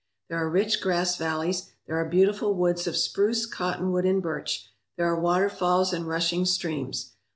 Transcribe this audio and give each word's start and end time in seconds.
There 0.29 0.37
are 0.39 0.49
rich 0.49 0.81
grass 0.81 1.15
valleys; 1.15 1.73
there 1.85 1.95
are 1.97 2.09
beautiful 2.09 2.55
woods 2.55 2.87
of 2.87 2.97
spruce, 2.97 3.45
cottonwood, 3.45 4.03
and 4.03 4.19
birch; 4.19 4.67
there 4.97 5.05
are 5.05 5.19
waterfalls 5.21 5.93
and 5.93 6.07
rushing 6.07 6.43
streams. 6.45 7.11